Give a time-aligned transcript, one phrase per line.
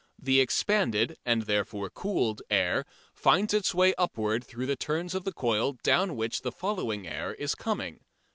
[0.17, 5.31] The expanded, and therefore cooled, air finds its way upward through the turns of the
[5.31, 7.99] coil down which the following air is coming.